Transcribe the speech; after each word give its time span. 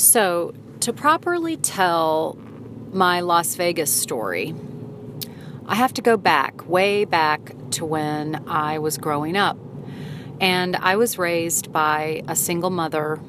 So, 0.00 0.54
to 0.80 0.94
properly 0.94 1.58
tell 1.58 2.38
my 2.90 3.20
Las 3.20 3.54
Vegas 3.54 3.92
story, 3.92 4.54
I 5.66 5.74
have 5.74 5.92
to 5.92 6.00
go 6.02 6.16
back, 6.16 6.66
way 6.66 7.04
back 7.04 7.52
to 7.72 7.84
when 7.84 8.48
I 8.48 8.78
was 8.78 8.96
growing 8.96 9.36
up. 9.36 9.58
And 10.40 10.74
I 10.76 10.96
was 10.96 11.18
raised 11.18 11.70
by 11.70 12.22
a 12.26 12.34
single 12.34 12.70
mother 12.70 13.20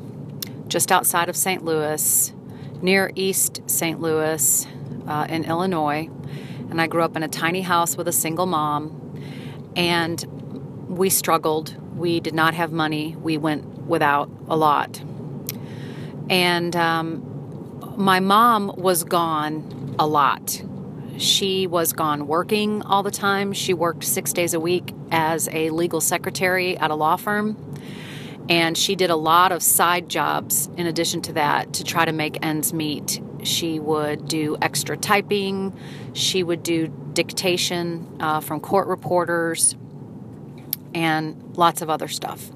just 0.69 0.93
outside 0.93 1.27
of 1.27 1.35
St. 1.35 1.65
Louis, 1.65 2.31
near 2.81 3.11
East 3.15 3.61
St. 3.69 3.99
Louis 3.99 4.65
uh, 5.07 5.27
in 5.27 5.43
Illinois. 5.43 6.09
And 6.69 6.79
I 6.79 6.87
grew 6.87 7.03
up 7.03 7.17
in 7.17 7.21
a 7.21 7.27
tiny 7.27 7.61
house 7.61 7.97
with 7.97 8.07
a 8.07 8.13
single 8.13 8.45
mom. 8.45 9.19
And 9.75 10.23
we 10.87 11.09
struggled. 11.09 11.75
We 11.97 12.21
did 12.21 12.33
not 12.33 12.53
have 12.53 12.71
money. 12.71 13.17
We 13.17 13.37
went 13.37 13.65
without 13.87 14.31
a 14.47 14.55
lot. 14.55 15.01
And 16.31 16.75
um, 16.77 17.93
my 17.97 18.21
mom 18.21 18.73
was 18.77 19.03
gone 19.03 19.95
a 19.99 20.07
lot. 20.07 20.63
She 21.17 21.67
was 21.67 21.91
gone 21.91 22.25
working 22.25 22.81
all 22.83 23.03
the 23.03 23.11
time. 23.11 23.51
She 23.51 23.73
worked 23.73 24.05
six 24.05 24.31
days 24.31 24.53
a 24.53 24.59
week 24.59 24.93
as 25.11 25.49
a 25.51 25.69
legal 25.71 25.99
secretary 25.99 26.77
at 26.77 26.89
a 26.89 26.95
law 26.95 27.17
firm. 27.17 27.57
And 28.49 28.77
she 28.77 28.95
did 28.95 29.09
a 29.09 29.15
lot 29.15 29.51
of 29.51 29.61
side 29.61 30.09
jobs 30.09 30.67
in 30.77 30.87
addition 30.87 31.21
to 31.23 31.33
that 31.33 31.73
to 31.73 31.83
try 31.83 32.05
to 32.05 32.13
make 32.13 32.43
ends 32.43 32.73
meet. 32.73 33.21
She 33.43 33.79
would 33.79 34.27
do 34.27 34.57
extra 34.61 34.95
typing, 34.95 35.77
she 36.13 36.43
would 36.43 36.63
do 36.63 36.87
dictation 37.13 38.07
uh, 38.19 38.39
from 38.39 38.61
court 38.61 38.87
reporters, 38.87 39.75
and 40.93 41.55
lots 41.57 41.81
of 41.81 41.89
other 41.89 42.07
stuff. 42.07 42.49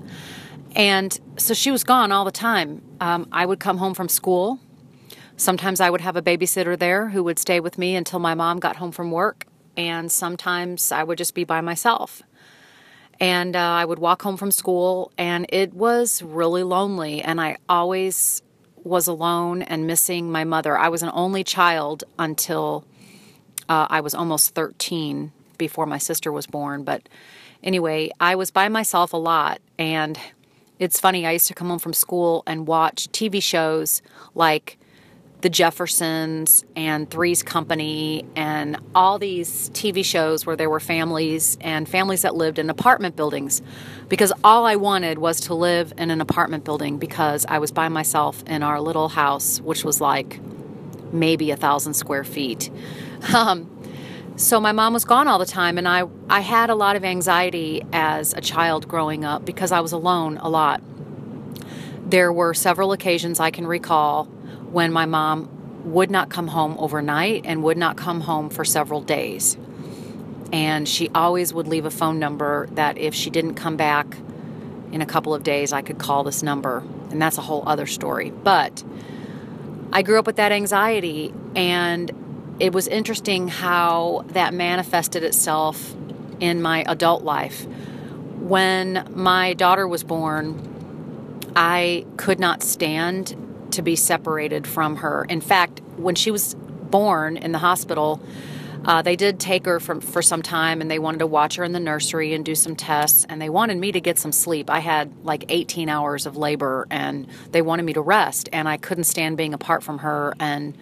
And 0.75 1.17
so 1.37 1.53
she 1.53 1.71
was 1.71 1.83
gone 1.83 2.11
all 2.11 2.25
the 2.25 2.31
time. 2.31 2.81
Um, 2.99 3.27
I 3.31 3.45
would 3.45 3.59
come 3.59 3.77
home 3.77 3.93
from 3.93 4.09
school. 4.09 4.59
Sometimes 5.37 5.79
I 5.79 5.89
would 5.89 6.01
have 6.01 6.15
a 6.15 6.21
babysitter 6.21 6.77
there 6.77 7.09
who 7.09 7.23
would 7.23 7.39
stay 7.39 7.59
with 7.59 7.77
me 7.77 7.95
until 7.95 8.19
my 8.19 8.35
mom 8.35 8.59
got 8.59 8.77
home 8.77 8.91
from 8.91 9.11
work. 9.11 9.45
And 9.77 10.11
sometimes 10.11 10.91
I 10.91 11.03
would 11.03 11.17
just 11.17 11.33
be 11.33 11.43
by 11.43 11.61
myself. 11.61 12.21
And 13.19 13.55
uh, 13.55 13.59
I 13.59 13.85
would 13.85 13.99
walk 13.99 14.21
home 14.23 14.35
from 14.35 14.51
school, 14.51 15.11
and 15.17 15.45
it 15.47 15.73
was 15.73 16.21
really 16.21 16.63
lonely. 16.63 17.21
And 17.21 17.39
I 17.39 17.57
always 17.69 18.41
was 18.83 19.07
alone 19.07 19.61
and 19.61 19.87
missing 19.87 20.31
my 20.31 20.43
mother. 20.43 20.77
I 20.77 20.89
was 20.89 21.01
an 21.01 21.11
only 21.13 21.43
child 21.43 22.03
until 22.19 22.85
uh, 23.69 23.87
I 23.89 24.01
was 24.01 24.13
almost 24.13 24.53
13 24.53 25.31
before 25.57 25.85
my 25.85 25.97
sister 25.97 26.31
was 26.31 26.45
born. 26.45 26.83
But 26.83 27.07
anyway, 27.63 28.11
I 28.19 28.35
was 28.35 28.51
by 28.51 28.67
myself 28.67 29.13
a 29.13 29.17
lot. 29.17 29.59
And 29.79 30.19
it's 30.79 30.99
funny, 30.99 31.25
I 31.25 31.31
used 31.31 31.47
to 31.47 31.53
come 31.53 31.69
home 31.69 31.79
from 31.79 31.93
school 31.93 32.43
and 32.45 32.67
watch 32.67 33.07
TV 33.11 33.41
shows 33.41 34.01
like 34.33 34.77
The 35.41 35.49
Jeffersons 35.49 36.65
and 36.75 37.09
Three's 37.09 37.43
Company 37.43 38.25
and 38.35 38.77
all 38.93 39.17
these 39.17 39.69
TV 39.71 40.03
shows 40.03 40.45
where 40.45 40.55
there 40.55 40.69
were 40.69 40.79
families 40.79 41.57
and 41.61 41.87
families 41.87 42.23
that 42.23 42.35
lived 42.35 42.59
in 42.59 42.69
apartment 42.69 43.15
buildings 43.15 43.61
because 44.09 44.33
all 44.43 44.65
I 44.65 44.75
wanted 44.75 45.17
was 45.17 45.39
to 45.41 45.53
live 45.53 45.93
in 45.97 46.11
an 46.11 46.19
apartment 46.19 46.65
building 46.65 46.97
because 46.97 47.45
I 47.47 47.59
was 47.59 47.71
by 47.71 47.87
myself 47.87 48.43
in 48.47 48.63
our 48.63 48.81
little 48.81 49.09
house, 49.09 49.61
which 49.61 49.85
was 49.85 50.01
like 50.01 50.39
maybe 51.13 51.51
a 51.51 51.55
thousand 51.55 51.93
square 51.93 52.23
feet. 52.23 52.69
Um, 53.33 53.74
so 54.37 54.59
my 54.59 54.71
mom 54.71 54.93
was 54.93 55.05
gone 55.05 55.27
all 55.27 55.39
the 55.39 55.45
time 55.45 55.77
and 55.77 55.87
I 55.87 56.03
I 56.29 56.41
had 56.41 56.69
a 56.69 56.75
lot 56.75 56.95
of 56.95 57.05
anxiety 57.05 57.81
as 57.93 58.33
a 58.33 58.41
child 58.41 58.87
growing 58.87 59.23
up 59.23 59.45
because 59.45 59.71
I 59.71 59.79
was 59.79 59.91
alone 59.91 60.37
a 60.37 60.49
lot. 60.49 60.81
There 62.05 62.31
were 62.31 62.53
several 62.53 62.91
occasions 62.91 63.39
I 63.39 63.49
can 63.51 63.65
recall 63.65 64.25
when 64.71 64.91
my 64.91 65.05
mom 65.05 65.49
would 65.85 66.11
not 66.11 66.29
come 66.29 66.47
home 66.47 66.75
overnight 66.79 67.45
and 67.45 67.63
would 67.63 67.77
not 67.77 67.95
come 67.95 68.21
home 68.21 68.49
for 68.49 68.65
several 68.65 69.01
days. 69.01 69.57
And 70.51 70.87
she 70.87 71.09
always 71.15 71.53
would 71.53 71.67
leave 71.67 71.85
a 71.85 71.91
phone 71.91 72.19
number 72.19 72.67
that 72.71 72.97
if 72.97 73.13
she 73.15 73.29
didn't 73.29 73.55
come 73.55 73.77
back 73.77 74.17
in 74.91 75.01
a 75.01 75.05
couple 75.05 75.33
of 75.33 75.43
days, 75.43 75.71
I 75.73 75.81
could 75.81 75.97
call 75.97 76.23
this 76.23 76.43
number. 76.43 76.83
And 77.09 77.21
that's 77.21 77.37
a 77.37 77.41
whole 77.41 77.63
other 77.67 77.85
story. 77.85 78.31
But 78.31 78.83
I 79.91 80.01
grew 80.01 80.19
up 80.19 80.27
with 80.27 80.35
that 80.35 80.51
anxiety 80.51 81.33
and 81.55 82.11
it 82.59 82.73
was 82.73 82.87
interesting 82.87 83.47
how 83.47 84.25
that 84.29 84.53
manifested 84.53 85.23
itself 85.23 85.93
in 86.39 86.61
my 86.61 86.83
adult 86.87 87.23
life. 87.23 87.65
When 88.39 89.07
my 89.13 89.53
daughter 89.53 89.87
was 89.87 90.03
born, 90.03 91.51
I 91.55 92.05
could 92.17 92.39
not 92.39 92.61
stand 92.61 93.35
to 93.71 93.81
be 93.81 93.95
separated 93.95 94.67
from 94.67 94.97
her. 94.97 95.25
In 95.27 95.41
fact, 95.41 95.81
when 95.97 96.15
she 96.15 96.31
was 96.31 96.55
born 96.55 97.37
in 97.37 97.51
the 97.51 97.57
hospital, 97.57 98.21
uh, 98.85 99.01
they 99.01 99.15
did 99.15 99.39
take 99.39 99.65
her 99.65 99.79
from, 99.79 99.99
for 99.99 100.21
some 100.21 100.41
time 100.41 100.79
and 100.79 100.91
they 100.91 100.99
wanted 100.99 101.17
to 101.17 101.27
watch 101.27 101.55
her 101.55 101.63
in 101.63 101.71
the 101.71 101.79
nursery 101.79 102.33
and 102.33 102.45
do 102.45 102.53
some 102.53 102.75
tests 102.75 103.25
and 103.27 103.41
they 103.41 103.49
wanted 103.49 103.77
me 103.77 103.91
to 103.91 103.99
get 103.99 104.19
some 104.19 104.31
sleep. 104.31 104.69
I 104.69 104.79
had 104.79 105.11
like 105.25 105.45
18 105.49 105.89
hours 105.89 106.25
of 106.25 106.37
labor 106.37 106.87
and 106.91 107.27
they 107.51 107.63
wanted 107.63 107.83
me 107.83 107.93
to 107.93 108.01
rest 108.01 108.47
and 108.53 108.69
I 108.69 108.77
couldn't 108.77 109.05
stand 109.05 109.37
being 109.37 109.53
apart 109.53 109.83
from 109.83 109.99
her 109.99 110.35
and 110.39 110.77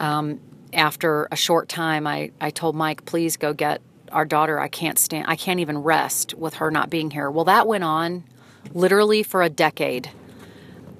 um, 0.00 0.40
after 0.72 1.28
a 1.30 1.36
short 1.36 1.68
time, 1.68 2.06
I, 2.06 2.32
I 2.40 2.50
told 2.50 2.74
Mike, 2.74 3.04
please 3.04 3.36
go 3.36 3.52
get 3.52 3.80
our 4.10 4.24
daughter. 4.24 4.58
I 4.58 4.68
can't 4.68 4.98
stand, 4.98 5.26
I 5.28 5.36
can't 5.36 5.60
even 5.60 5.78
rest 5.78 6.34
with 6.34 6.54
her 6.54 6.70
not 6.70 6.90
being 6.90 7.10
here. 7.10 7.30
Well, 7.30 7.44
that 7.46 7.66
went 7.66 7.84
on 7.84 8.24
literally 8.72 9.22
for 9.22 9.42
a 9.42 9.48
decade. 9.48 10.10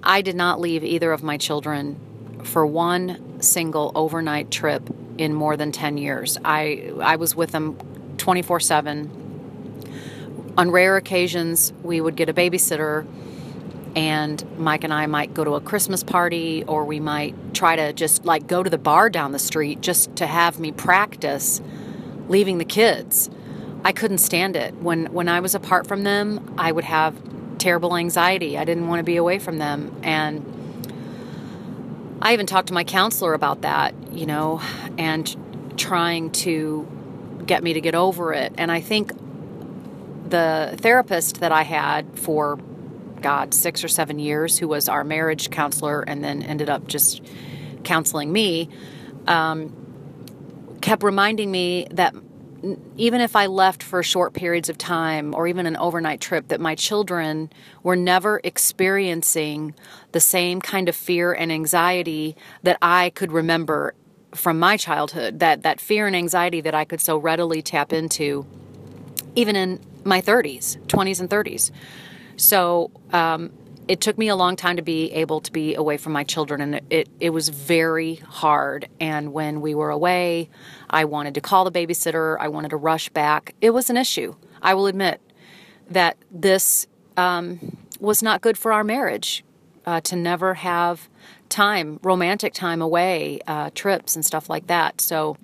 I 0.03 0.23
did 0.23 0.35
not 0.35 0.61
leave 0.61 0.83
either 0.83 1.13
of 1.13 1.23
my 1.23 1.37
children 1.37 1.99
for 2.43 2.67
one 2.67 3.41
single 3.41 3.93
overnight 3.95 4.51
trip 4.51 4.89
in 5.19 5.33
more 5.33 5.57
than 5.57 5.73
10 5.73 5.97
years. 5.97 6.39
I, 6.45 6.93
I 7.01 7.17
was 7.17 7.37
with 7.37 7.53
them 7.53 7.77
24 8.19 8.61
7. 8.61 9.19
On 10.59 10.71
rare 10.71 10.97
occasions, 10.97 11.73
we 11.83 12.01
would 12.01 12.17
get 12.17 12.29
a 12.29 12.35
babysitter 12.35 13.07
and 13.95 14.45
Mike 14.59 14.85
and 14.85 14.93
I 14.93 15.07
might 15.07 15.35
go 15.35 15.45
to 15.45 15.55
a 15.55 15.61
Christmas 15.61 16.03
party 16.03 16.65
or 16.65 16.85
we 16.85 16.99
might 16.99 17.52
try 17.63 17.77
to 17.77 17.93
just 17.93 18.25
like 18.25 18.49
go 18.49 18.61
to 18.61 18.69
the 18.69 18.77
bar 18.77 19.09
down 19.09 19.31
the 19.31 19.39
street 19.39 19.81
just 19.81 20.17
to 20.17 20.27
have 20.27 20.59
me 20.59 20.73
practice 20.73 21.61
leaving 22.27 22.59
the 22.59 22.65
kids. 22.65 23.31
I 23.85 23.93
couldn't 23.93 24.19
stand 24.19 24.57
it. 24.57 24.75
When 24.83 25.13
when 25.13 25.29
I 25.29 25.39
was 25.39 25.55
apart 25.55 25.87
from 25.87 26.03
them, 26.03 26.57
I 26.59 26.73
would 26.73 26.83
have 26.83 27.15
terrible 27.59 27.97
anxiety. 27.97 28.59
I 28.59 28.65
didn't 28.65 28.89
want 28.89 28.99
to 28.99 29.05
be 29.05 29.15
away 29.15 29.39
from 29.39 29.59
them 29.59 29.95
and 30.03 30.43
I 32.21 32.33
even 32.33 32.47
talked 32.47 32.67
to 32.67 32.75
my 32.75 32.83
counselor 32.83 33.33
about 33.33 33.61
that, 33.63 33.95
you 34.11 34.27
know, 34.27 34.61
and 34.99 35.25
trying 35.79 36.33
to 36.47 36.85
get 37.47 37.63
me 37.63 37.75
to 37.75 37.81
get 37.81 37.95
over 37.95 38.33
it. 38.33 38.53
And 38.59 38.73
I 38.73 38.81
think 38.81 39.13
the 40.29 40.75
therapist 40.79 41.39
that 41.39 41.53
I 41.53 41.63
had 41.63 42.19
for 42.19 42.59
God, 43.23 43.55
six 43.55 43.83
or 43.85 43.89
seven 43.89 44.19
years, 44.19 44.59
who 44.59 44.69
was 44.69 44.89
our 44.89 45.05
marriage 45.05 45.51
counselor 45.51 46.03
and 46.03 46.23
then 46.23 46.43
ended 46.43 46.69
up 46.69 46.87
just 46.87 47.23
counseling 47.85 48.33
me, 48.33 48.69
um, 49.27 49.75
kept 50.81 51.03
reminding 51.03 51.51
me 51.51 51.87
that 51.91 52.15
even 52.97 53.21
if 53.21 53.35
I 53.35 53.47
left 53.47 53.83
for 53.83 54.03
short 54.03 54.35
periods 54.35 54.69
of 54.69 54.79
time 54.79 55.35
or 55.35 55.47
even 55.47 55.67
an 55.67 55.77
overnight 55.77 56.21
trip, 56.21 56.49
that 56.49 56.61
my 56.61 56.75
children 56.75 57.51
were 57.83 57.97
never 57.97 58.41
experiencing 58.45 59.75
the 60.13 60.21
same 60.21 60.61
kind 60.61 60.89
of 60.89 60.95
fear 60.95 61.33
and 61.33 61.51
anxiety 61.51 62.37
that 62.63 62.79
I 62.81 63.11
could 63.11 63.33
remember 63.33 63.95
from 64.35 64.59
my 64.59 64.77
childhood. 64.77 65.41
That 65.41 65.63
that 65.63 65.81
fear 65.81 66.07
and 66.07 66.15
anxiety 66.15 66.61
that 66.61 66.75
I 66.75 66.85
could 66.85 67.01
so 67.01 67.17
readily 67.17 67.63
tap 67.63 67.93
into, 67.93 68.47
even 69.35 69.57
in 69.57 69.81
my 70.05 70.21
30s, 70.21 70.79
20s, 70.87 71.21
and 71.21 71.29
30s. 71.29 71.71
So 72.37 72.91
um, 73.13 73.53
it 73.89 74.01
took 74.01 74.17
me 74.17 74.29
a 74.29 74.37
long 74.37 74.57
time 74.57 74.77
to 74.77 74.83
be 74.83 75.13
able 75.13 75.41
to 75.41 75.53
be 75.53 75.75
away 75.75 75.97
from 75.97 76.13
my 76.13 76.25
children, 76.25 76.61
and 76.61 76.81
it, 76.91 77.09
it 77.21 77.31
was 77.31 77.49
very 77.49 78.17
hard. 78.17 78.89
And 79.01 79.33
when 79.33 79.61
we 79.61 79.75
were 79.75 79.91
away, 79.91 80.49
I 80.89 81.05
wanted 81.05 81.35
to 81.35 81.41
call 81.41 81.69
the 81.69 81.73
babysitter, 81.73 82.37
I 82.39 82.49
wanted 82.49 82.71
to 82.71 82.77
rush 82.77 83.09
back. 83.09 83.55
It 83.61 83.71
was 83.71 83.91
an 83.91 83.97
issue. 83.97 84.35
I 84.61 84.75
will 84.75 84.87
admit 84.87 85.21
that 85.91 86.17
this 86.31 86.87
um, 87.17 87.77
was 88.01 88.23
not 88.23 88.41
good 88.41 88.57
for 88.57 88.73
our 88.73 88.85
marriage 88.85 89.45
uh, 89.85 90.01
to 90.03 90.17
never 90.17 90.55
have 90.55 91.09
time, 91.49 92.01
romantic 92.03 92.55
time 92.55 92.81
away, 92.81 93.41
uh, 93.47 93.71
trips, 93.75 94.17
and 94.17 94.25
stuff 94.25 94.49
like 94.49 94.69
that. 94.69 95.01
So, 95.01 95.37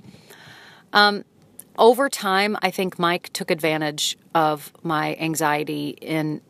um, 0.93 1.25
over 1.77 2.09
time, 2.09 2.57
I 2.62 2.71
think 2.71 2.99
Mike 2.99 3.31
took 3.33 3.51
advantage 3.51 4.17
of 4.35 4.73
my 4.83 5.15
anxiety 5.17 5.91
in 6.01 6.41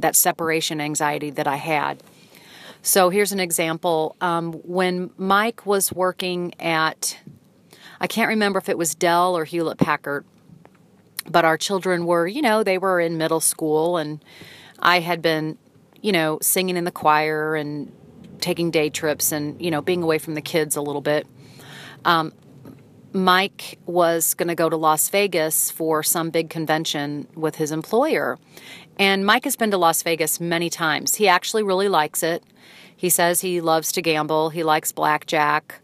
that 0.00 0.16
separation 0.16 0.80
anxiety 0.80 1.30
that 1.30 1.46
I 1.46 1.56
had. 1.56 2.02
So 2.82 3.10
here's 3.10 3.30
an 3.30 3.38
example. 3.38 4.16
Um, 4.20 4.54
when 4.64 5.10
Mike 5.16 5.64
was 5.64 5.92
working 5.92 6.52
at, 6.58 7.18
I 8.00 8.06
can't 8.08 8.28
remember 8.28 8.58
if 8.58 8.68
it 8.68 8.76
was 8.76 8.94
Dell 8.94 9.36
or 9.36 9.44
Hewlett 9.44 9.78
Packard, 9.78 10.24
but 11.28 11.44
our 11.44 11.56
children 11.56 12.06
were, 12.06 12.26
you 12.26 12.42
know, 12.42 12.64
they 12.64 12.78
were 12.78 12.98
in 12.98 13.18
middle 13.18 13.40
school, 13.40 13.96
and 13.96 14.24
I 14.80 14.98
had 14.98 15.22
been, 15.22 15.58
you 16.00 16.10
know, 16.10 16.38
singing 16.42 16.76
in 16.76 16.82
the 16.82 16.90
choir 16.90 17.54
and 17.54 17.92
taking 18.40 18.72
day 18.72 18.90
trips 18.90 19.30
and, 19.30 19.60
you 19.62 19.70
know, 19.70 19.80
being 19.80 20.02
away 20.02 20.18
from 20.18 20.34
the 20.34 20.42
kids 20.42 20.74
a 20.74 20.82
little 20.82 21.00
bit. 21.00 21.26
Um, 22.04 22.32
Mike 23.12 23.78
was 23.86 24.34
going 24.34 24.48
to 24.48 24.54
go 24.54 24.68
to 24.68 24.76
Las 24.76 25.08
Vegas 25.10 25.70
for 25.70 26.02
some 26.02 26.30
big 26.30 26.50
convention 26.50 27.28
with 27.34 27.56
his 27.56 27.70
employer. 27.70 28.38
And 28.98 29.24
Mike 29.26 29.44
has 29.44 29.56
been 29.56 29.70
to 29.70 29.78
Las 29.78 30.02
Vegas 30.02 30.40
many 30.40 30.70
times. 30.70 31.16
He 31.16 31.28
actually 31.28 31.62
really 31.62 31.88
likes 31.88 32.22
it. 32.22 32.42
He 32.96 33.10
says 33.10 33.40
he 33.40 33.60
loves 33.60 33.90
to 33.92 34.02
gamble, 34.02 34.50
he 34.50 34.62
likes 34.62 34.92
blackjack. 34.92 35.80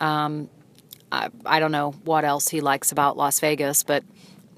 Um, 0.00 0.48
I, 1.12 1.28
I 1.44 1.60
don't 1.60 1.72
know 1.72 1.92
what 2.04 2.24
else 2.24 2.48
he 2.48 2.60
likes 2.60 2.90
about 2.90 3.16
Las 3.16 3.38
Vegas, 3.38 3.82
but 3.82 4.02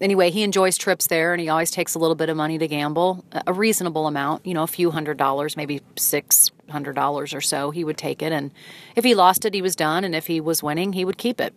anyway, 0.01 0.31
he 0.31 0.43
enjoys 0.43 0.79
trips 0.79 1.09
there 1.09 1.33
and 1.33 1.41
he 1.41 1.49
always 1.49 1.71
takes 1.71 1.95
a 1.95 1.99
little 1.99 2.15
bit 2.15 2.29
of 2.29 2.37
money 2.37 2.59
to 2.59 2.69
gamble, 2.69 3.25
a 3.47 3.53
reasonable 3.53 4.07
amount, 4.07 4.47
you 4.47 4.55
know, 4.55 4.63
a 4.63 4.69
few 4.69 4.91
hundred 4.91 5.17
dollars, 5.17 5.57
maybe 5.57 5.81
six 5.97 6.51
hundred 6.71 6.95
dollars 6.95 7.35
or 7.35 7.41
so. 7.41 7.71
He 7.71 7.85
would 7.85 7.99
take 7.99 8.23
it, 8.23 8.33
and 8.33 8.51
if 8.95 9.05
he 9.05 9.15
lost 9.15 9.45
it, 9.45 9.55
he 9.55 9.63
was 9.63 9.77
done, 9.77 10.05
and 10.05 10.15
if 10.15 10.27
he 10.27 10.41
was 10.41 10.63
winning, 10.63 10.93
he 10.93 11.05
would 11.05 11.19
keep 11.19 11.41
it. 11.41 11.55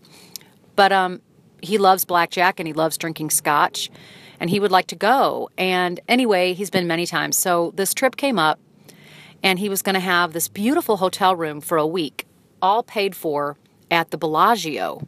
But 0.75 0.91
um, 0.91 1.21
he 1.61 1.77
loves 1.77 2.05
blackjack 2.05 2.59
and 2.59 2.67
he 2.67 2.73
loves 2.73 2.97
drinking 2.97 3.29
scotch, 3.29 3.89
and 4.39 4.49
he 4.49 4.59
would 4.59 4.71
like 4.71 4.87
to 4.87 4.95
go. 4.95 5.49
And 5.57 5.99
anyway, 6.07 6.53
he's 6.53 6.69
been 6.69 6.87
many 6.87 7.05
times. 7.05 7.37
So 7.37 7.71
this 7.75 7.93
trip 7.93 8.15
came 8.15 8.39
up, 8.39 8.59
and 9.43 9.59
he 9.59 9.69
was 9.69 9.81
going 9.81 9.95
to 9.95 9.99
have 9.99 10.33
this 10.33 10.47
beautiful 10.47 10.97
hotel 10.97 11.35
room 11.35 11.61
for 11.61 11.77
a 11.77 11.87
week, 11.87 12.25
all 12.61 12.83
paid 12.83 13.15
for 13.15 13.57
at 13.89 14.11
the 14.11 14.17
Bellagio. 14.17 15.07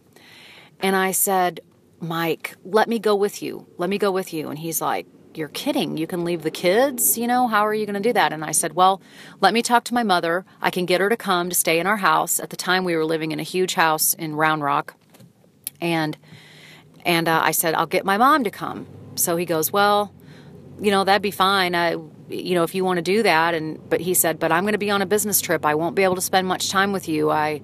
And 0.79 0.95
I 0.95 1.11
said, 1.11 1.59
Mike, 1.99 2.55
let 2.63 2.89
me 2.89 2.97
go 2.97 3.15
with 3.15 3.41
you. 3.41 3.67
Let 3.77 3.89
me 3.89 3.97
go 3.97 4.11
with 4.11 4.33
you. 4.33 4.49
And 4.49 4.59
he's 4.59 4.81
like, 4.81 5.05
You're 5.35 5.49
kidding. 5.49 5.97
You 5.97 6.07
can 6.07 6.25
leave 6.25 6.41
the 6.41 6.51
kids? 6.51 7.17
You 7.17 7.27
know, 7.27 7.47
how 7.47 7.65
are 7.65 7.73
you 7.73 7.85
going 7.85 8.01
to 8.01 8.09
do 8.09 8.13
that? 8.13 8.33
And 8.33 8.43
I 8.43 8.51
said, 8.51 8.73
Well, 8.73 9.01
let 9.39 9.53
me 9.53 9.61
talk 9.61 9.83
to 9.85 9.93
my 9.93 10.03
mother. 10.03 10.45
I 10.61 10.71
can 10.71 10.85
get 10.85 11.01
her 11.01 11.09
to 11.09 11.17
come 11.17 11.49
to 11.49 11.55
stay 11.55 11.79
in 11.79 11.85
our 11.85 11.97
house. 11.97 12.39
At 12.39 12.49
the 12.49 12.55
time, 12.55 12.83
we 12.83 12.95
were 12.95 13.05
living 13.05 13.31
in 13.31 13.39
a 13.39 13.43
huge 13.43 13.75
house 13.75 14.13
in 14.15 14.35
Round 14.35 14.63
Rock 14.63 14.95
and 15.81 16.17
and 17.03 17.27
uh, 17.27 17.41
I 17.43 17.51
said 17.51 17.73
I'll 17.73 17.87
get 17.87 18.05
my 18.05 18.17
mom 18.17 18.43
to 18.43 18.51
come. 18.51 18.85
So 19.15 19.35
he 19.35 19.45
goes, 19.45 19.71
well, 19.71 20.13
you 20.79 20.91
know 20.91 21.03
that'd 21.03 21.21
be 21.21 21.31
fine. 21.31 21.75
I, 21.75 21.91
you 22.29 22.55
know, 22.55 22.63
if 22.63 22.73
you 22.73 22.83
want 22.83 22.97
to 22.97 23.01
do 23.03 23.23
that. 23.23 23.53
And 23.53 23.79
but 23.89 24.01
he 24.01 24.13
said, 24.13 24.39
but 24.39 24.51
I'm 24.51 24.63
going 24.63 24.73
to 24.73 24.79
be 24.79 24.89
on 24.89 25.01
a 25.01 25.05
business 25.05 25.41
trip. 25.41 25.65
I 25.65 25.75
won't 25.75 25.95
be 25.95 26.03
able 26.03 26.15
to 26.15 26.21
spend 26.21 26.47
much 26.47 26.69
time 26.69 26.91
with 26.91 27.07
you. 27.07 27.29
I, 27.29 27.61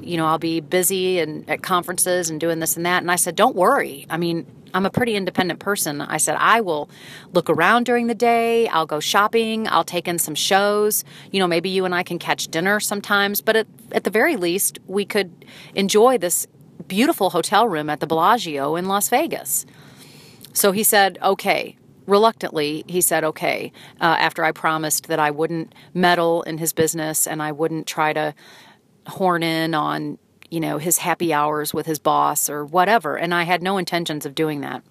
you 0.00 0.16
know, 0.16 0.26
I'll 0.26 0.38
be 0.38 0.60
busy 0.60 1.18
and 1.18 1.48
at 1.48 1.62
conferences 1.62 2.30
and 2.30 2.40
doing 2.40 2.58
this 2.58 2.76
and 2.76 2.84
that. 2.86 3.02
And 3.02 3.10
I 3.10 3.16
said, 3.16 3.36
don't 3.36 3.56
worry. 3.56 4.06
I 4.10 4.16
mean, 4.16 4.46
I'm 4.74 4.84
a 4.84 4.90
pretty 4.90 5.14
independent 5.14 5.60
person. 5.60 6.00
I 6.00 6.18
said, 6.18 6.36
I 6.38 6.60
will 6.60 6.90
look 7.32 7.48
around 7.48 7.84
during 7.84 8.06
the 8.06 8.14
day. 8.14 8.68
I'll 8.68 8.86
go 8.86 9.00
shopping. 9.00 9.66
I'll 9.68 9.84
take 9.84 10.06
in 10.06 10.18
some 10.18 10.34
shows. 10.34 11.04
You 11.30 11.40
know, 11.40 11.46
maybe 11.46 11.70
you 11.70 11.84
and 11.84 11.94
I 11.94 12.02
can 12.02 12.18
catch 12.18 12.48
dinner 12.48 12.80
sometimes. 12.80 13.40
But 13.40 13.56
at, 13.56 13.66
at 13.92 14.04
the 14.04 14.10
very 14.10 14.36
least, 14.36 14.78
we 14.86 15.04
could 15.04 15.46
enjoy 15.74 16.18
this 16.18 16.46
beautiful 16.86 17.30
hotel 17.30 17.66
room 17.66 17.90
at 17.90 18.00
the 18.00 18.06
Bellagio 18.06 18.76
in 18.76 18.86
Las 18.86 19.08
Vegas. 19.08 19.66
So 20.52 20.72
he 20.72 20.82
said, 20.82 21.18
okay. 21.22 21.76
Reluctantly, 22.06 22.84
he 22.86 23.02
said, 23.02 23.22
okay, 23.22 23.70
uh, 24.00 24.16
after 24.18 24.42
I 24.42 24.50
promised 24.50 25.08
that 25.08 25.18
I 25.18 25.30
wouldn't 25.30 25.74
meddle 25.92 26.40
in 26.44 26.56
his 26.56 26.72
business 26.72 27.26
and 27.26 27.42
I 27.42 27.52
wouldn't 27.52 27.86
try 27.86 28.14
to 28.14 28.34
horn 29.06 29.42
in 29.42 29.74
on, 29.74 30.16
you 30.50 30.58
know, 30.58 30.78
his 30.78 30.98
happy 30.98 31.34
hours 31.34 31.74
with 31.74 31.84
his 31.84 31.98
boss 31.98 32.48
or 32.48 32.64
whatever. 32.64 33.18
And 33.18 33.34
I 33.34 33.42
had 33.42 33.62
no 33.62 33.76
intentions 33.76 34.24
of 34.24 34.34
doing 34.34 34.62
that. 34.62 34.82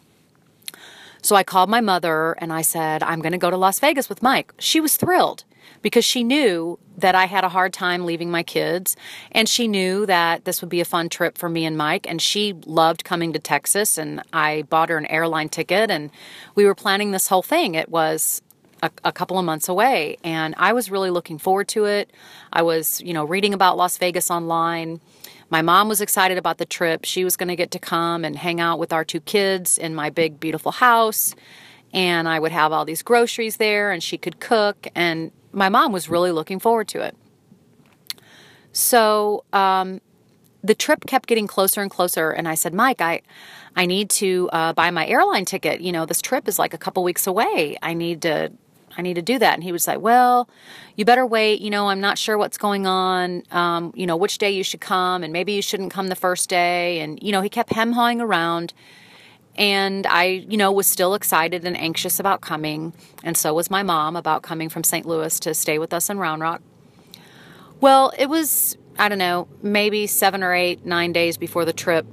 So 1.23 1.35
I 1.35 1.43
called 1.43 1.71
my 1.71 1.81
mother 1.81 2.33
and 2.33 2.53
I 2.53 2.61
said, 2.61 3.01
I'm 3.01 3.19
going 3.19 3.31
to 3.31 3.39
go 3.39 3.49
to 3.49 3.57
Las 3.57 3.79
Vegas 3.79 4.09
with 4.09 4.21
Mike. 4.21 4.53
She 4.59 4.79
was 4.79 4.95
thrilled 4.95 5.43
because 5.81 6.05
she 6.05 6.23
knew 6.23 6.79
that 6.97 7.15
I 7.15 7.25
had 7.25 7.43
a 7.43 7.49
hard 7.49 7.73
time 7.73 8.05
leaving 8.05 8.31
my 8.31 8.43
kids 8.43 8.95
and 9.31 9.47
she 9.47 9.67
knew 9.67 10.05
that 10.05 10.45
this 10.45 10.61
would 10.61 10.69
be 10.69 10.81
a 10.81 10.85
fun 10.85 11.09
trip 11.09 11.37
for 11.37 11.49
me 11.49 11.65
and 11.65 11.77
Mike 11.77 12.07
and 12.09 12.21
she 12.21 12.53
loved 12.65 13.03
coming 13.03 13.33
to 13.33 13.39
Texas 13.39 13.97
and 13.97 14.21
I 14.33 14.63
bought 14.63 14.89
her 14.89 14.97
an 14.97 15.05
airline 15.07 15.49
ticket 15.49 15.91
and 15.91 16.09
we 16.55 16.65
were 16.65 16.75
planning 16.75 17.11
this 17.11 17.27
whole 17.27 17.43
thing. 17.43 17.75
It 17.75 17.89
was 17.89 18.41
a, 18.81 18.91
a, 19.03 19.11
couple 19.11 19.37
of 19.37 19.45
months 19.45 19.69
away 19.69 20.17
and 20.23 20.55
I 20.57 20.73
was 20.73 20.89
really 20.89 21.09
looking 21.09 21.37
forward 21.37 21.67
to 21.69 21.85
it. 21.85 22.11
I 22.51 22.61
was, 22.61 23.01
you 23.01 23.13
know, 23.13 23.23
reading 23.23 23.53
about 23.53 23.77
Las 23.77 23.97
Vegas 23.97 24.29
online. 24.31 24.99
My 25.49 25.61
mom 25.61 25.87
was 25.87 26.01
excited 26.01 26.37
about 26.37 26.57
the 26.57 26.65
trip. 26.65 27.05
She 27.05 27.23
was 27.23 27.37
going 27.37 27.47
to 27.47 27.55
get 27.55 27.71
to 27.71 27.79
come 27.79 28.25
and 28.25 28.35
hang 28.35 28.59
out 28.59 28.79
with 28.79 28.91
our 28.91 29.05
two 29.05 29.21
kids 29.21 29.77
in 29.77 29.95
my 29.95 30.09
big 30.09 30.39
beautiful 30.39 30.71
house 30.71 31.35
and 31.93 32.27
I 32.27 32.39
would 32.39 32.51
have 32.51 32.71
all 32.71 32.85
these 32.85 33.01
groceries 33.01 33.57
there 33.57 33.91
and 33.91 34.03
she 34.03 34.17
could 34.17 34.39
cook 34.39 34.87
and 34.95 35.31
my 35.57 35.69
mom 35.69 35.91
was 35.91 36.07
really 36.07 36.31
looking 36.31 36.59
forward 36.59 36.87
to 36.89 37.01
it. 37.01 37.17
So 38.71 39.43
um, 39.51 39.99
the 40.63 40.75
trip 40.75 41.05
kept 41.07 41.27
getting 41.27 41.47
closer 41.47 41.81
and 41.81 41.89
closer, 41.89 42.29
and 42.29 42.47
I 42.47 42.53
said, 42.53 42.75
Mike, 42.75 43.01
I, 43.01 43.21
I 43.75 43.87
need 43.87 44.11
to 44.11 44.49
uh, 44.53 44.73
buy 44.73 44.91
my 44.91 45.07
airline 45.07 45.45
ticket. 45.45 45.81
You 45.81 45.91
know, 45.91 46.05
this 46.05 46.21
trip 46.21 46.47
is 46.47 46.59
like 46.59 46.75
a 46.75 46.77
couple 46.77 47.03
weeks 47.03 47.25
away. 47.25 47.77
I 47.81 47.93
need 47.93 48.21
to. 48.21 48.51
I 48.99 49.03
need 49.03 49.13
to 49.13 49.21
do 49.21 49.37
that. 49.37 49.53
And 49.53 49.63
he 49.63 49.71
was 49.71 49.85
like, 49.85 49.99
Well, 49.99 50.49
you 50.95 51.05
better 51.05 51.23
wait. 51.23 51.61
You 51.61 51.69
know, 51.69 51.89
I'm 51.89 52.01
not 52.01 52.17
sure 52.17 52.35
what's 52.35 52.57
going 52.57 52.87
on. 52.87 53.43
Um, 53.51 53.93
you 53.95 54.07
know, 54.07 54.17
which 54.17 54.39
day 54.39 54.49
you 54.49 54.63
should 54.63 54.81
come, 54.81 55.23
and 55.23 55.31
maybe 55.31 55.53
you 55.53 55.61
shouldn't 55.61 55.91
come 55.91 56.07
the 56.07 56.15
first 56.15 56.49
day. 56.49 56.99
And, 57.01 57.21
you 57.21 57.31
know, 57.31 57.41
he 57.41 57.49
kept 57.49 57.73
hem 57.73 57.91
hawing 57.91 58.21
around. 58.21 58.73
And 59.57 60.05
I, 60.05 60.45
you 60.47 60.57
know, 60.57 60.71
was 60.71 60.87
still 60.87 61.13
excited 61.15 61.65
and 61.65 61.75
anxious 61.77 62.19
about 62.19 62.41
coming. 62.41 62.93
And 63.23 63.35
so 63.35 63.53
was 63.53 63.71
my 63.71 63.83
mom 63.83 64.15
about 64.15 64.43
coming 64.43 64.69
from 64.69 64.83
St. 64.83 65.05
Louis 65.05 65.39
to 65.41 65.53
stay 65.53 65.79
with 65.79 65.93
us 65.93 66.09
in 66.09 66.19
Round 66.19 66.41
Rock. 66.41 66.61
Well, 67.81 68.11
it 68.17 68.27
was, 68.27 68.77
I 68.97 69.09
don't 69.09 69.17
know, 69.17 69.47
maybe 69.61 70.07
seven 70.07 70.43
or 70.43 70.53
eight, 70.53 70.85
nine 70.85 71.11
days 71.11 71.37
before 71.37 71.65
the 71.65 71.73
trip. 71.73 72.05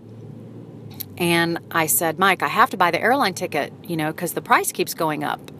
And 1.16 1.58
I 1.70 1.86
said, 1.86 2.18
Mike, 2.18 2.42
I 2.42 2.48
have 2.48 2.70
to 2.70 2.76
buy 2.76 2.90
the 2.90 3.00
airline 3.00 3.34
ticket, 3.34 3.72
you 3.84 3.96
know, 3.96 4.10
because 4.10 4.32
the 4.32 4.42
price 4.42 4.72
keeps 4.72 4.94
going 4.94 5.22
up. 5.22 5.50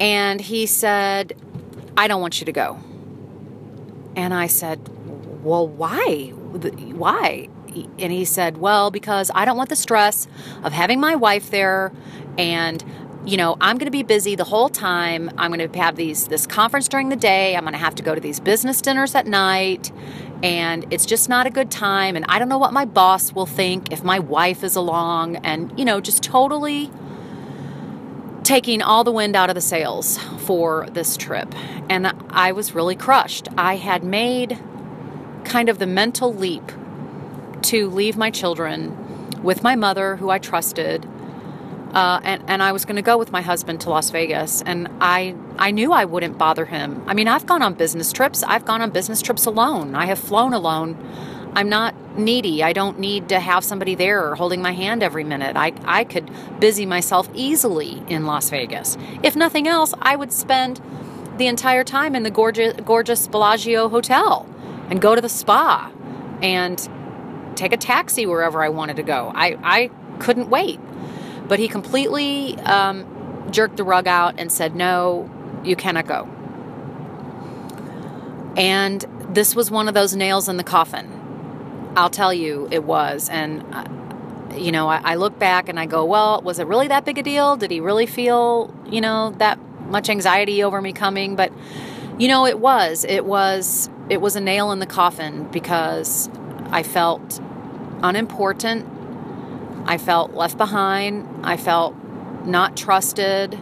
And 0.00 0.40
he 0.40 0.66
said, 0.66 1.34
I 1.96 2.08
don't 2.08 2.20
want 2.20 2.40
you 2.40 2.46
to 2.46 2.52
go. 2.52 2.78
And 4.16 4.34
I 4.34 4.46
said, 4.46 4.88
Well, 5.44 5.68
why? 5.68 6.30
Why? 6.30 7.48
And 7.98 8.12
he 8.12 8.24
said, 8.24 8.58
Well, 8.58 8.90
because 8.90 9.30
I 9.34 9.44
don't 9.44 9.56
want 9.56 9.68
the 9.68 9.76
stress 9.76 10.26
of 10.62 10.72
having 10.72 11.00
my 11.00 11.14
wife 11.14 11.50
there 11.50 11.92
and 12.38 12.84
you 13.24 13.36
know, 13.36 13.56
I'm 13.60 13.76
going 13.76 13.86
to 13.86 13.90
be 13.90 14.02
busy 14.02 14.34
the 14.34 14.44
whole 14.44 14.68
time. 14.68 15.30
I'm 15.36 15.52
going 15.52 15.70
to 15.70 15.78
have 15.78 15.96
these 15.96 16.28
this 16.28 16.46
conference 16.46 16.88
during 16.88 17.10
the 17.10 17.16
day. 17.16 17.54
I'm 17.54 17.64
going 17.64 17.72
to 17.72 17.78
have 17.78 17.94
to 17.96 18.02
go 18.02 18.14
to 18.14 18.20
these 18.20 18.40
business 18.40 18.80
dinners 18.80 19.14
at 19.14 19.26
night, 19.26 19.92
and 20.42 20.86
it's 20.90 21.04
just 21.04 21.28
not 21.28 21.46
a 21.46 21.50
good 21.50 21.70
time. 21.70 22.16
And 22.16 22.24
I 22.28 22.38
don't 22.38 22.48
know 22.48 22.58
what 22.58 22.72
my 22.72 22.86
boss 22.86 23.34
will 23.34 23.46
think 23.46 23.92
if 23.92 24.02
my 24.02 24.18
wife 24.18 24.64
is 24.64 24.74
along, 24.74 25.36
and 25.36 25.78
you 25.78 25.84
know, 25.84 26.00
just 26.00 26.22
totally 26.22 26.90
taking 28.42 28.80
all 28.80 29.04
the 29.04 29.12
wind 29.12 29.36
out 29.36 29.50
of 29.50 29.54
the 29.54 29.60
sails 29.60 30.18
for 30.38 30.88
this 30.92 31.16
trip. 31.16 31.54
And 31.90 32.12
I 32.30 32.52
was 32.52 32.74
really 32.74 32.96
crushed. 32.96 33.48
I 33.58 33.76
had 33.76 34.02
made 34.02 34.58
kind 35.44 35.68
of 35.68 35.78
the 35.78 35.86
mental 35.86 36.34
leap 36.34 36.72
to 37.64 37.88
leave 37.90 38.16
my 38.16 38.30
children 38.30 38.96
with 39.42 39.62
my 39.62 39.76
mother, 39.76 40.16
who 40.16 40.30
I 40.30 40.38
trusted, 40.38 41.06
uh, 41.94 42.20
and 42.22 42.42
and 42.46 42.62
I 42.62 42.72
was 42.72 42.84
going 42.84 42.96
to 42.96 43.02
go 43.02 43.18
with 43.18 43.32
my 43.32 43.42
husband 43.42 43.80
to 43.82 43.90
Las 43.90 44.10
Vegas, 44.10 44.62
and 44.62 44.88
I 45.00 45.34
I 45.58 45.70
knew 45.70 45.92
I 45.92 46.04
wouldn't 46.04 46.38
bother 46.38 46.66
him. 46.66 47.02
I 47.06 47.14
mean, 47.14 47.28
I've 47.28 47.46
gone 47.46 47.62
on 47.62 47.74
business 47.74 48.12
trips. 48.12 48.42
I've 48.42 48.64
gone 48.64 48.80
on 48.80 48.90
business 48.90 49.20
trips 49.20 49.46
alone. 49.46 49.94
I 49.94 50.06
have 50.06 50.18
flown 50.18 50.52
alone. 50.52 50.96
I'm 51.54 51.68
not 51.68 51.94
needy. 52.16 52.62
I 52.62 52.72
don't 52.72 53.00
need 53.00 53.28
to 53.30 53.40
have 53.40 53.64
somebody 53.64 53.96
there 53.96 54.36
holding 54.36 54.62
my 54.62 54.72
hand 54.72 55.02
every 55.02 55.24
minute. 55.24 55.56
I 55.56 55.72
I 55.84 56.04
could 56.04 56.30
busy 56.60 56.86
myself 56.86 57.28
easily 57.34 58.02
in 58.08 58.24
Las 58.24 58.50
Vegas. 58.50 58.96
If 59.22 59.34
nothing 59.34 59.66
else, 59.66 59.92
I 60.00 60.16
would 60.16 60.32
spend 60.32 60.80
the 61.38 61.46
entire 61.46 61.82
time 61.82 62.14
in 62.14 62.22
the 62.22 62.30
gorgeous 62.30 62.74
gorgeous 62.84 63.26
Bellagio 63.26 63.88
hotel 63.88 64.46
and 64.90 65.00
go 65.00 65.14
to 65.14 65.20
the 65.20 65.28
spa 65.28 65.90
and 66.42 66.88
take 67.54 67.72
a 67.72 67.76
taxi 67.76 68.26
wherever 68.26 68.62
I 68.62 68.68
wanted 68.68 68.96
to 68.96 69.02
go. 69.02 69.32
I, 69.34 69.56
I 69.62 69.90
couldn't 70.18 70.50
wait. 70.50 70.80
But 71.48 71.58
he 71.58 71.66
completely 71.66 72.56
um, 72.60 73.48
jerked 73.50 73.76
the 73.76 73.84
rug 73.84 74.06
out 74.06 74.34
and 74.38 74.52
said, 74.52 74.76
No, 74.76 75.28
you 75.64 75.76
cannot 75.76 76.06
go. 76.06 76.28
And 78.56 79.04
this 79.30 79.54
was 79.54 79.70
one 79.70 79.88
of 79.88 79.94
those 79.94 80.14
nails 80.14 80.48
in 80.48 80.56
the 80.56 80.64
coffin. 80.64 81.16
I'll 81.96 82.10
tell 82.10 82.32
you, 82.32 82.68
it 82.70 82.84
was. 82.84 83.28
And, 83.28 83.64
uh, 83.72 83.84
you 84.54 84.70
know, 84.70 84.88
I, 84.88 85.00
I 85.02 85.14
look 85.16 85.38
back 85.38 85.68
and 85.68 85.78
I 85.78 85.86
go, 85.86 86.04
Well, 86.04 86.40
was 86.42 86.58
it 86.58 86.66
really 86.66 86.88
that 86.88 87.04
big 87.04 87.18
a 87.18 87.22
deal? 87.22 87.56
Did 87.56 87.70
he 87.70 87.80
really 87.80 88.06
feel, 88.06 88.72
you 88.88 89.00
know, 89.00 89.34
that 89.38 89.58
much 89.88 90.08
anxiety 90.08 90.62
over 90.62 90.80
me 90.80 90.92
coming? 90.92 91.34
But, 91.34 91.52
you 92.18 92.28
know, 92.28 92.46
it 92.46 92.60
was. 92.60 93.04
It 93.04 93.24
was. 93.24 93.90
It 94.08 94.20
was 94.20 94.34
a 94.34 94.40
nail 94.40 94.72
in 94.72 94.80
the 94.80 94.86
coffin 94.86 95.48
because 95.50 96.28
I 96.70 96.82
felt 96.82 97.40
unimportant. 98.02 98.86
I 99.86 99.98
felt 99.98 100.32
left 100.32 100.56
behind. 100.56 101.44
I 101.44 101.56
felt 101.56 101.94
not 102.44 102.76
trusted. 102.76 103.58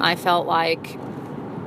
I 0.00 0.16
felt 0.16 0.46
like 0.46 0.98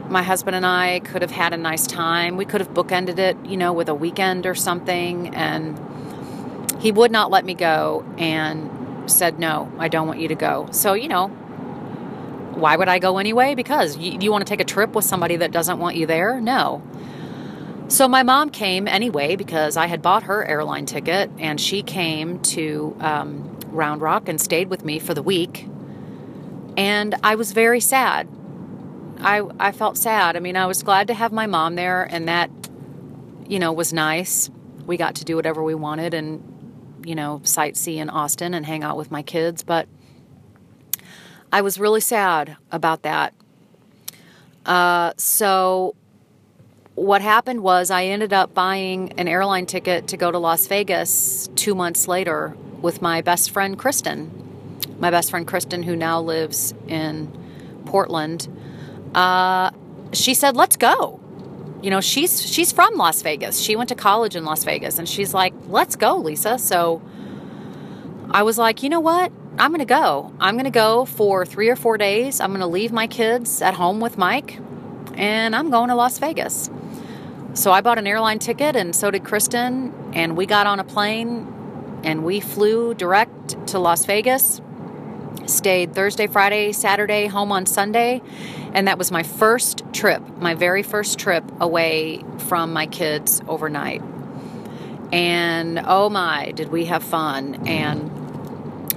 my 0.09 0.21
husband 0.21 0.55
and 0.55 0.65
I 0.65 0.99
could 0.99 1.21
have 1.21 1.31
had 1.31 1.53
a 1.53 1.57
nice 1.57 1.87
time. 1.87 2.37
We 2.37 2.45
could 2.45 2.61
have 2.61 2.73
bookended 2.73 3.17
it, 3.17 3.37
you 3.45 3.57
know, 3.57 3.73
with 3.73 3.89
a 3.89 3.95
weekend 3.95 4.45
or 4.45 4.55
something. 4.55 5.33
And 5.35 5.79
he 6.79 6.91
would 6.91 7.11
not 7.11 7.31
let 7.31 7.45
me 7.45 7.53
go 7.53 8.05
and 8.17 9.09
said, 9.09 9.39
No, 9.39 9.71
I 9.79 9.87
don't 9.87 10.07
want 10.07 10.19
you 10.19 10.27
to 10.27 10.35
go. 10.35 10.67
So, 10.71 10.93
you 10.93 11.07
know, 11.07 11.27
why 12.55 12.75
would 12.75 12.87
I 12.87 12.99
go 12.99 13.17
anyway? 13.17 13.55
Because 13.55 13.97
you, 13.97 14.17
you 14.19 14.31
want 14.31 14.45
to 14.45 14.49
take 14.49 14.61
a 14.61 14.65
trip 14.65 14.95
with 14.95 15.05
somebody 15.05 15.37
that 15.37 15.51
doesn't 15.51 15.79
want 15.79 15.95
you 15.95 16.05
there? 16.05 16.39
No. 16.39 16.81
So 17.87 18.07
my 18.07 18.23
mom 18.23 18.49
came 18.49 18.87
anyway 18.87 19.35
because 19.35 19.77
I 19.77 19.85
had 19.85 20.01
bought 20.01 20.23
her 20.23 20.43
airline 20.43 20.85
ticket 20.85 21.29
and 21.37 21.61
she 21.61 21.83
came 21.83 22.39
to 22.41 22.97
um, 22.99 23.59
Round 23.67 24.01
Rock 24.01 24.27
and 24.27 24.41
stayed 24.41 24.69
with 24.69 24.83
me 24.83 24.99
for 24.99 25.13
the 25.13 25.21
week. 25.21 25.67
And 26.75 27.15
I 27.23 27.35
was 27.35 27.51
very 27.51 27.79
sad. 27.79 28.27
I, 29.19 29.43
I 29.59 29.71
felt 29.71 29.97
sad. 29.97 30.35
I 30.35 30.39
mean, 30.39 30.57
I 30.57 30.65
was 30.65 30.83
glad 30.83 31.07
to 31.07 31.13
have 31.13 31.31
my 31.31 31.47
mom 31.47 31.75
there, 31.75 32.03
and 32.03 32.27
that, 32.27 32.49
you 33.47 33.59
know, 33.59 33.71
was 33.71 33.93
nice. 33.93 34.49
We 34.85 34.97
got 34.97 35.15
to 35.15 35.23
do 35.23 35.37
whatever 35.37 35.63
we 35.63 35.73
wanted 35.73 36.13
and, 36.13 36.43
you 37.05 37.15
know, 37.15 37.39
sightsee 37.43 37.95
in 37.95 38.09
Austin 38.09 38.53
and 38.53 38.65
hang 38.65 38.83
out 38.83 38.97
with 38.97 39.11
my 39.11 39.21
kids. 39.21 39.63
But 39.63 39.87
I 41.51 41.61
was 41.61 41.79
really 41.79 42.01
sad 42.01 42.57
about 42.71 43.03
that. 43.03 43.33
Uh, 44.65 45.13
so 45.15 45.95
what 46.95 47.21
happened 47.21 47.61
was 47.61 47.91
I 47.91 48.05
ended 48.05 48.31
up 48.31 48.53
buying 48.53 49.11
an 49.19 49.27
airline 49.27 49.65
ticket 49.65 50.07
to 50.07 50.17
go 50.17 50.31
to 50.31 50.39
Las 50.39 50.65
Vegas 50.67 51.49
two 51.55 51.75
months 51.75 52.07
later 52.07 52.55
with 52.81 53.01
my 53.01 53.21
best 53.21 53.51
friend 53.51 53.77
Kristen. 53.77 54.31
My 54.97 55.11
best 55.11 55.29
friend 55.29 55.45
Kristen, 55.45 55.83
who 55.83 55.95
now 55.95 56.21
lives 56.21 56.73
in 56.87 57.31
Portland, 57.85 58.47
uh, 59.13 59.71
she 60.13 60.33
said, 60.33 60.55
"Let's 60.55 60.77
go." 60.77 61.19
You 61.81 61.91
know, 61.91 61.99
she's 61.99 62.41
she's 62.41 62.71
from 62.71 62.95
Las 62.95 63.21
Vegas. 63.21 63.59
She 63.59 63.75
went 63.75 63.89
to 63.89 63.95
college 63.95 64.35
in 64.35 64.45
Las 64.45 64.63
Vegas, 64.63 64.97
and 64.97 65.07
she's 65.07 65.33
like, 65.33 65.53
"Let's 65.67 65.97
go, 65.97 66.15
Lisa." 66.15 66.57
So 66.57 67.01
I 68.31 68.43
was 68.43 68.57
like, 68.57 68.83
you 68.83 68.89
know 68.89 69.01
what? 69.01 69.31
I'm 69.57 69.71
going 69.71 69.79
to 69.79 69.85
go. 69.85 70.33
I'm 70.39 70.55
going 70.55 70.65
to 70.65 70.71
go 70.71 71.05
for 71.05 71.45
three 71.45 71.69
or 71.69 71.75
four 71.75 71.97
days. 71.97 72.39
I'm 72.41 72.49
going 72.49 72.61
to 72.61 72.67
leave 72.67 72.91
my 72.91 73.07
kids 73.07 73.61
at 73.61 73.73
home 73.73 73.99
with 73.99 74.17
Mike, 74.17 74.59
and 75.13 75.55
I'm 75.55 75.69
going 75.69 75.89
to 75.89 75.95
Las 75.95 76.17
Vegas. 76.19 76.69
So 77.55 77.71
I 77.71 77.79
bought 77.79 77.97
an 77.97 78.05
airline 78.05 78.39
ticket, 78.39 78.75
and 78.75 78.93
so 78.93 79.09
did 79.09 79.23
Kristen, 79.23 79.93
and 80.13 80.35
we 80.35 80.45
got 80.45 80.67
on 80.67 80.81
a 80.81 80.83
plane 80.83 82.01
and 82.03 82.25
we 82.25 82.41
flew 82.41 82.93
direct 82.93 83.67
to 83.67 83.79
Las 83.79 84.03
Vegas. 84.03 84.59
Stayed 85.45 85.95
Thursday, 85.95 86.27
Friday, 86.27 86.73
Saturday, 86.73 87.27
home 87.27 87.53
on 87.53 87.65
Sunday, 87.65 88.21
and 88.73 88.89
that 88.89 88.97
was 88.97 89.09
my 89.09 89.23
first 89.23 89.83
trip, 89.93 90.21
my 90.37 90.53
very 90.53 90.83
first 90.83 91.17
trip 91.17 91.45
away 91.61 92.21
from 92.39 92.73
my 92.73 92.87
kids 92.87 93.41
overnight. 93.47 94.01
And 95.13 95.81
oh 95.85 96.09
my, 96.09 96.51
did 96.51 96.73
we 96.73 96.85
have 96.85 97.03
fun! 97.03 97.65
And 97.67 98.11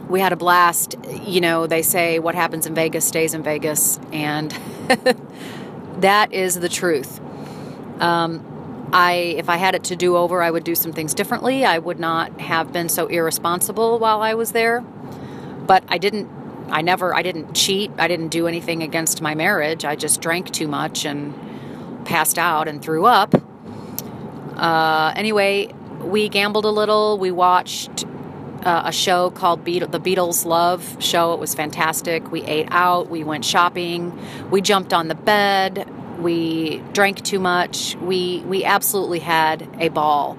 we 0.08 0.18
had 0.18 0.32
a 0.32 0.36
blast. 0.36 0.96
You 1.22 1.40
know, 1.40 1.68
they 1.68 1.82
say 1.82 2.18
what 2.18 2.34
happens 2.34 2.66
in 2.66 2.74
Vegas 2.74 3.04
stays 3.04 3.34
in 3.34 3.44
Vegas, 3.44 4.00
and 4.10 4.50
that 5.98 6.32
is 6.32 6.58
the 6.58 6.68
truth. 6.68 7.20
Um, 8.00 8.88
I, 8.92 9.12
if 9.36 9.48
I 9.48 9.56
had 9.56 9.74
it 9.74 9.84
to 9.84 9.96
do 9.96 10.16
over, 10.16 10.42
I 10.42 10.50
would 10.50 10.64
do 10.64 10.74
some 10.74 10.92
things 10.92 11.14
differently. 11.14 11.64
I 11.64 11.78
would 11.78 12.00
not 12.00 12.40
have 12.40 12.72
been 12.72 12.88
so 12.88 13.06
irresponsible 13.06 13.98
while 13.98 14.22
I 14.22 14.34
was 14.34 14.52
there. 14.52 14.80
But 14.80 15.84
I 15.88 15.98
didn't, 15.98 16.30
I 16.70 16.80
never, 16.80 17.14
I 17.14 17.22
didn't 17.22 17.54
cheat. 17.54 17.90
I 17.98 18.08
didn't 18.08 18.28
do 18.28 18.46
anything 18.46 18.82
against 18.82 19.20
my 19.20 19.34
marriage. 19.34 19.84
I 19.84 19.96
just 19.96 20.20
drank 20.22 20.50
too 20.50 20.68
much 20.68 21.04
and 21.04 21.34
passed 22.06 22.38
out 22.38 22.68
and 22.68 22.80
threw 22.80 23.04
up. 23.04 23.34
Uh, 24.56 25.12
anyway, 25.14 25.68
we 26.00 26.28
gambled 26.30 26.64
a 26.64 26.70
little. 26.70 27.18
We 27.18 27.30
watched 27.30 28.06
uh, 28.64 28.82
a 28.86 28.92
show 28.92 29.30
called 29.30 29.64
Be- 29.64 29.80
the 29.80 30.00
Beatles 30.00 30.46
Love 30.46 30.96
Show. 30.98 31.34
It 31.34 31.40
was 31.40 31.54
fantastic. 31.54 32.32
We 32.32 32.42
ate 32.44 32.68
out. 32.70 33.10
We 33.10 33.22
went 33.22 33.44
shopping. 33.44 34.18
We 34.50 34.62
jumped 34.62 34.94
on 34.94 35.08
the 35.08 35.14
bed 35.14 35.86
we 36.18 36.78
drank 36.92 37.22
too 37.22 37.38
much. 37.38 37.96
We 37.96 38.42
we 38.46 38.64
absolutely 38.64 39.20
had 39.20 39.68
a 39.78 39.88
ball. 39.88 40.36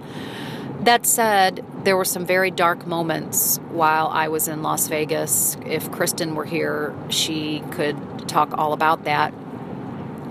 That 0.82 1.06
said, 1.06 1.66
there 1.84 1.98
were 1.98 2.06
some 2.06 2.26
very 2.26 2.52
dark 2.52 2.88
moments 2.88 3.58
while 3.72 4.08
I 4.08 4.28
was 4.30 4.48
in 4.48 4.62
Las 4.62 4.88
Vegas. 4.88 5.58
If 5.66 5.92
Kristen 5.92 6.36
were 6.36 6.46
here, 6.46 6.96
she 7.10 7.62
could 7.72 7.98
talk 8.28 8.58
all 8.58 8.74
about 8.74 9.04
that. 9.04 9.34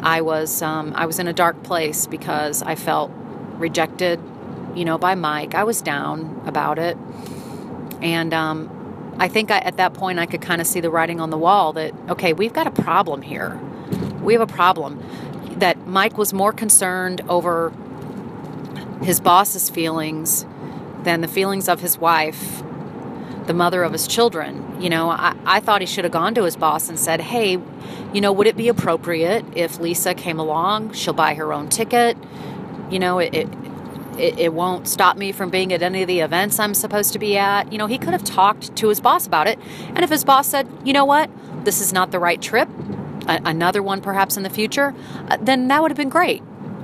I 0.03 0.21
was 0.21 0.63
um, 0.63 0.93
I 0.95 1.07
was 1.07 1.19
in 1.19 1.27
a 1.27 1.33
dark 1.33 1.63
place 1.63 2.07
because 2.07 2.63
I 2.63 2.75
felt 2.77 3.11
rejected, 3.55 4.21
you 4.75 4.85
know, 4.85 4.99
by 4.99 5.15
Mike. 5.15 5.55
I 5.55 5.65
was 5.65 5.83
down 5.83 6.41
about 6.47 6.79
it, 6.79 6.97
and 8.01 8.33
um, 8.33 9.15
I 9.19 9.29
think 9.29 9.51
I, 9.51 9.59
at 9.59 9.77
that 9.79 9.95
point 9.95 10.19
I 10.19 10.27
could 10.27 10.41
kind 10.41 10.61
of 10.61 10.67
see 10.67 10.81
the 10.81 10.91
writing 10.91 11.21
on 11.21 11.31
the 11.31 11.39
wall 11.39 11.73
that 11.75 11.93
okay, 12.09 12.33
we've 12.33 12.53
got 12.53 12.67
a 12.67 12.71
problem 12.71 13.23
here. 13.23 13.59
We 14.23 14.35
have 14.35 14.43
a 14.43 14.53
problem 14.53 15.03
that 15.61 15.87
Mike 15.87 16.17
was 16.17 16.33
more 16.33 16.53
concerned 16.53 17.21
over 17.29 17.73
his 19.03 19.21
boss's 19.21 19.71
feelings 19.71 20.45
than 21.03 21.21
the 21.21 21.29
feelings 21.29 21.69
of 21.69 21.81
his 21.81 21.99
wife, 21.99 22.63
the 23.47 23.55
mother 23.55 23.83
of 23.83 23.93
his 23.93 24.07
children. 24.07 24.81
You 24.81 24.91
know, 24.91 25.11
I, 25.11 25.37
I 25.45 25.61
thought 25.61 25.81
he 25.81 25.87
should 25.87 26.05
have 26.05 26.13
gone 26.13 26.35
to 26.35 26.45
his 26.45 26.57
boss 26.57 26.89
and 26.89 26.99
said, 26.99 27.21
Hey, 27.21 27.59
you 28.13 28.21
know, 28.21 28.33
would 28.33 28.47
it 28.47 28.57
be 28.57 28.69
appropriate 28.69 29.45
if 29.55 29.79
Lisa 29.79 30.15
came 30.15 30.39
along? 30.39 30.93
She'll 30.93 31.15
buy 31.15 31.35
her 31.35 31.53
own 31.53 31.69
ticket. 31.69 32.17
You 32.91 32.99
know, 32.99 33.19
it, 33.19 33.35
it 33.35 33.49
it, 34.19 34.37
it, 34.37 34.53
won't 34.53 34.89
stop 34.89 35.17
me 35.17 35.31
from 35.31 35.49
being 35.49 35.73
at 35.73 35.81
any 35.81 36.03
of 36.03 36.09
the 36.09 36.21
events 36.21 36.59
I'm 36.59 36.75
supposed 36.75 37.13
to 37.13 37.21
be 37.21 37.39
at. 37.39 37.71
You 37.71 37.79
know, 37.79 37.87
he 37.87 37.99
could 37.99 38.13
have 38.13 38.25
talked 38.25 38.75
to 38.75 38.89
his 38.89 39.01
boss 39.01 39.29
about 39.29 39.47
it. 39.47 39.61
And 39.91 40.01
if 40.01 40.11
his 40.11 40.25
boss 40.25 40.49
said, 40.49 40.67
you 40.85 40.93
know 40.93 41.05
what, 41.05 41.31
this 41.65 41.81
is 41.81 41.93
not 41.93 42.11
the 42.11 42.19
right 42.19 42.43
trip, 42.43 42.69
a, 43.29 43.41
another 43.45 43.83
one 43.83 44.01
perhaps 44.01 44.37
in 44.37 44.43
the 44.43 44.51
future, 44.51 44.95
uh, 45.29 45.37
then 45.41 45.69
that 45.69 45.83
would 45.83 45.91
have 45.91 45.99
been 45.99 46.09
great. 46.09 46.43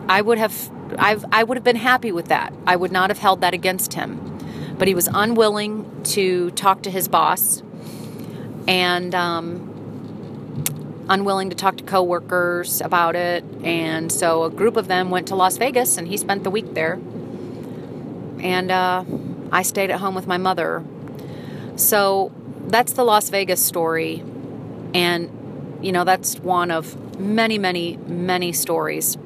I 0.09 0.21
would 0.21 0.39
have 0.39 0.71
I've, 0.99 1.25
I 1.33 1.43
would 1.43 1.57
have 1.57 1.65
been 1.65 1.77
happy 1.77 2.13
with 2.13 2.29
that. 2.29 2.53
I 2.67 2.77
would 2.77 2.93
not 2.93 3.11
have 3.11 3.19
held 3.19 3.41
that 3.41 3.55
against 3.55 3.95
him. 3.95 4.21
But 4.79 4.89
he 4.89 4.95
was 4.95 5.09
unwilling 5.13 6.03
to 6.05 6.51
talk 6.53 6.83
to 6.83 6.91
his 6.91 7.09
boss 7.09 7.63
and 8.67 9.15
um, 9.15 11.05
unwilling 11.09 11.51
to 11.51 11.57
talk 11.57 11.77
to 11.77 11.85
coworkers 11.85 12.81
about 12.81 13.15
it. 13.15 13.45
And 13.63 14.11
so 14.11 14.45
a 14.45 14.51
group 14.51 14.77
of 14.77 14.89
them 14.89 15.11
went 15.11 15.29
to 15.29 15.37
Las 15.37 15.57
Vegas 15.57 15.97
and 15.97 16.09
he 16.09 16.17
spent 16.17 16.45
the 16.45 16.51
week 16.51 16.75
there. 16.75 16.95
And 18.41 18.71
uh, 18.71 19.05
I 19.53 19.63
stayed 19.63 19.91
at 19.91 20.01
home 20.01 20.15
with 20.15 20.27
my 20.27 20.39
mother. 20.39 20.85
So 21.77 22.33
that's 22.67 22.93
the 22.93 23.05
Las 23.05 23.31
Vegas 23.31 23.65
story. 23.65 24.23
And 24.93 25.31
you 25.85 25.93
know, 25.93 26.05
that's 26.05 26.39
one 26.39 26.71
of 26.71 27.21
many, 27.21 27.59
many, 27.59 27.99
many 28.07 28.53
stories 28.53 29.19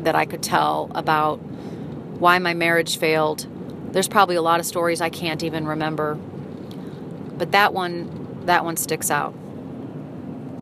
that 0.00 0.14
I 0.14 0.26
could 0.26 0.42
tell 0.42 0.90
about 0.94 1.36
why 1.36 2.38
my 2.38 2.52
marriage 2.52 2.98
failed. 2.98 3.46
There's 3.92 4.08
probably 4.08 4.36
a 4.36 4.42
lot 4.42 4.60
of 4.60 4.66
stories 4.66 5.00
I 5.00 5.08
can't 5.08 5.42
even 5.42 5.66
remember. 5.66 6.14
But 6.14 7.52
that 7.52 7.72
one 7.72 8.44
that 8.44 8.64
one 8.64 8.76
sticks 8.76 9.10
out. 9.10 9.34